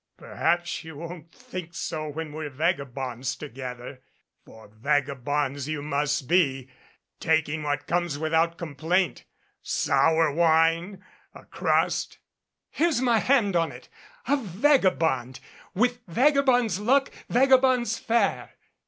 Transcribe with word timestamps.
"Perhaps 0.17 0.83
you 0.83 0.95
won't 0.95 1.31
think 1.31 1.75
so 1.75 2.09
when 2.09 2.33
we're 2.33 2.49
vagabonds 2.49 3.35
together; 3.35 4.01
for 4.43 4.67
vagabonds 4.67 5.67
you 5.67 5.83
must 5.83 6.27
be 6.27 6.69
taking 7.19 7.61
what 7.61 7.85
comes 7.85 8.17
without 8.17 8.57
complaint 8.57 9.25
sour 9.61 10.31
wine 10.33 11.05
a 11.35 11.45
crust" 11.45 12.17
"Here's 12.71 12.99
my 12.99 13.19
hand 13.19 13.55
on 13.55 13.71
it 13.71 13.89
a 14.27 14.37
vagabond 14.37 15.39
with 15.75 15.99
vagabond's 16.07 16.79
luck 16.79 17.11
vagabond's 17.29 17.99
fare." 17.99 18.53